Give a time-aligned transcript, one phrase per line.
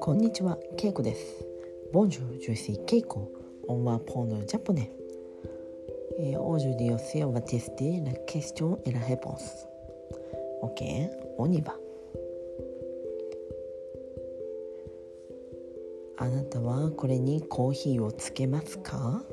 [0.00, 1.46] こんにちは、けいこです。
[1.92, 3.30] ボンジュー、ジューシー、けいこ。
[3.68, 4.90] オンワーポン、ジャポネ。
[6.18, 9.68] え、オージュディオセオバテスティ、ラケスチョン、エラヘポンス。
[10.62, 11.76] オケー、オニバ。
[16.16, 19.24] あなたはこれにコーヒーをつけますか？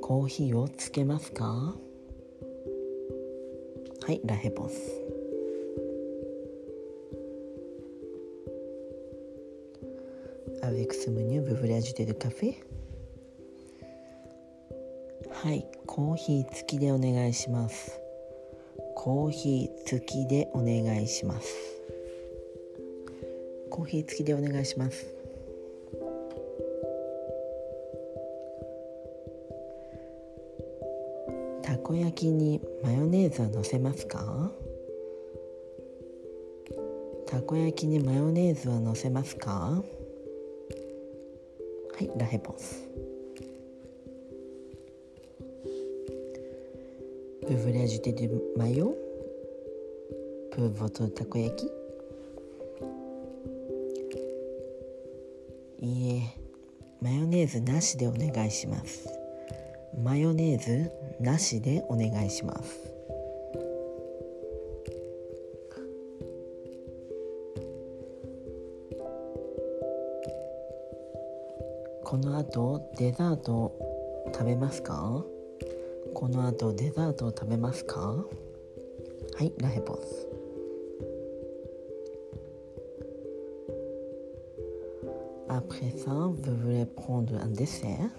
[0.00, 1.76] コーヒーをつけますか？
[4.02, 4.74] はい、ラヘポンス。
[10.62, 12.54] avec ce menu, vous voulez ajouter du café?
[15.30, 18.00] はい、コーヒー付きでお願いします。
[18.94, 21.54] コーヒー付きでお願いします。
[23.70, 25.19] コーヒー付きでお願いします。
[31.70, 34.50] たこ焼きにマヨネーズはのせますか？
[37.28, 39.50] たこ焼きにマヨネーズはのせますか？
[39.50, 39.84] は
[42.00, 42.88] い、ラヘポンス。
[47.48, 48.96] Vous voulez ajouter du maillot
[50.50, 51.70] pour votre takoyaki
[55.78, 56.22] いいえ、
[57.00, 59.19] マヨネーズなしでお願いします。
[59.98, 62.78] マヨネーズなしでお願いします。
[72.04, 73.72] この後デザート
[74.32, 75.24] 食べますか？
[76.12, 78.00] この後デザートを食べますか？
[78.00, 78.24] は
[79.44, 80.26] いラヘポス。
[85.48, 88.10] Après ça, vous voulez prendre un dessert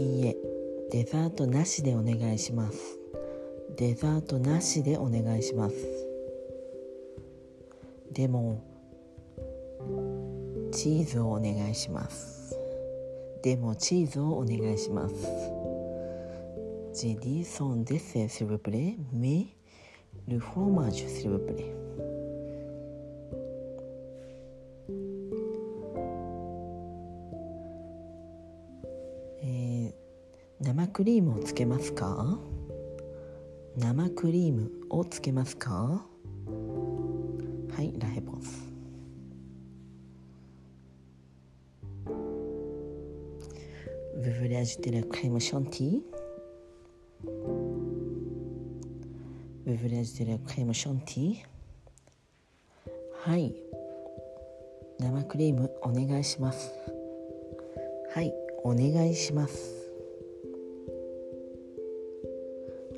[0.00, 0.36] いいえ
[0.90, 2.98] デザートなしでお願いします。
[3.76, 5.76] デザートなしでお願いします。
[8.10, 8.64] でも
[10.72, 12.56] チーズをお願いします。
[13.42, 15.14] でもチーズをお願いします。
[16.94, 19.48] J'ai dit son dessert s'il vous plaît mais
[20.26, 21.72] le fromage s'il vous plaît
[30.62, 32.38] 生クリームをつけますか
[33.78, 36.04] 生クリームをつけますかは
[37.78, 38.68] いラヘポンス
[44.22, 46.02] Vous voulez ajouter la crème chantilly
[49.64, 51.42] Vous voulez ajouter la crème chantilly
[53.24, 53.54] はい
[54.98, 56.70] 生クリームお願いします
[58.12, 59.79] はいお願いします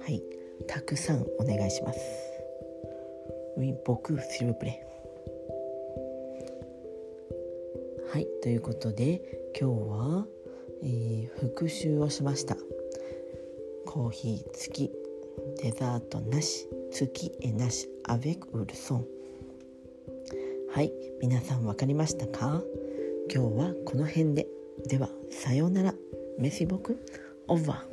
[0.02, 0.22] はい。
[0.66, 2.00] たくさんお願いします。
[3.56, 4.80] Oui, beaucoup, s'il vous plaît
[8.12, 8.26] はい。
[8.42, 10.26] ということで今日は、
[10.82, 12.56] えー、復習をしました。
[13.86, 14.92] コーヒー付き
[15.62, 19.06] デザートなし付きえなしアベクウルソン
[20.72, 20.92] はい。
[21.20, 22.62] 皆さん分かりましたか？
[23.32, 24.48] 今日はこの辺で。
[24.88, 25.94] ではさようなら。
[26.38, 26.98] メシボク
[27.46, 27.91] オーバー